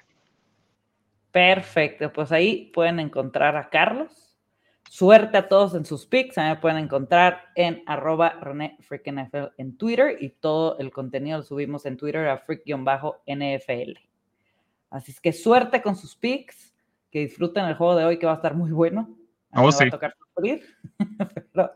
Perfecto, 1.30 2.12
pues 2.12 2.32
ahí 2.32 2.70
pueden 2.74 3.00
encontrar 3.00 3.56
a 3.56 3.68
Carlos. 3.68 4.27
Suerte 4.90 5.36
a 5.36 5.48
todos 5.48 5.74
en 5.74 5.84
sus 5.84 6.06
picks. 6.06 6.38
A 6.38 6.48
me 6.48 6.56
pueden 6.56 6.78
encontrar 6.78 7.44
en 7.54 7.82
arroba 7.86 8.30
René 8.40 8.78
NFL 8.80 9.52
en 9.58 9.76
Twitter 9.76 10.16
y 10.20 10.30
todo 10.30 10.78
el 10.78 10.90
contenido 10.90 11.38
lo 11.38 11.44
subimos 11.44 11.84
en 11.86 11.96
Twitter 11.96 12.26
a 12.26 12.44
freak-nfl. 12.44 13.98
Así 14.90 15.12
es 15.12 15.20
que 15.20 15.32
suerte 15.32 15.82
con 15.82 15.96
sus 15.96 16.16
picks, 16.16 16.74
que 17.10 17.20
disfruten 17.20 17.66
el 17.66 17.74
juego 17.74 17.96
de 17.96 18.04
hoy 18.04 18.18
que 18.18 18.26
va 18.26 18.32
a 18.32 18.36
estar 18.36 18.54
muy 18.54 18.70
bueno. 18.70 19.14
A 19.52 19.62
oh, 19.62 19.70
sí. 19.70 19.84
va 19.84 19.88
a 19.88 19.90
tocar 19.90 20.14
pero 21.52 21.72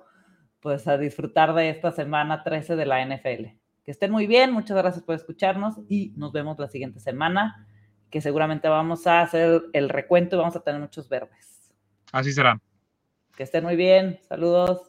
pues 0.60 0.86
a 0.86 0.96
disfrutar 0.96 1.54
de 1.54 1.70
esta 1.70 1.90
semana 1.90 2.42
13 2.42 2.76
de 2.76 2.86
la 2.86 3.04
NFL. 3.04 3.56
Que 3.84 3.90
estén 3.90 4.12
muy 4.12 4.26
bien, 4.26 4.52
muchas 4.52 4.76
gracias 4.76 5.04
por 5.04 5.16
escucharnos 5.16 5.74
y 5.88 6.12
nos 6.16 6.32
vemos 6.32 6.58
la 6.58 6.68
siguiente 6.68 7.00
semana, 7.00 7.66
que 8.10 8.20
seguramente 8.20 8.68
vamos 8.68 9.06
a 9.06 9.22
hacer 9.22 9.62
el 9.72 9.88
recuento 9.88 10.36
y 10.36 10.38
vamos 10.38 10.54
a 10.54 10.60
tener 10.60 10.80
muchos 10.80 11.08
verdes. 11.08 11.72
Así 12.12 12.32
será. 12.32 12.60
Que 13.42 13.46
estén 13.46 13.64
muy 13.64 13.74
bien. 13.74 14.20
Saludos. 14.28 14.82